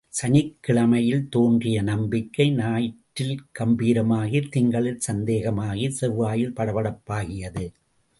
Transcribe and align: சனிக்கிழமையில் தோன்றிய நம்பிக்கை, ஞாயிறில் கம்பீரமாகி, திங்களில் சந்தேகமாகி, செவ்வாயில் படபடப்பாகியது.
சனிக்கிழமையில் 0.21 1.27
தோன்றிய 1.29 1.81
நம்பிக்கை, 1.81 2.51
ஞாயிறில் 2.51 3.37
கம்பீரமாகி, 3.59 4.49
திங்களில் 4.49 4.99
சந்தேகமாகி, 4.99 5.85
செவ்வாயில் 6.01 6.55
படபடப்பாகியது. 6.55 7.65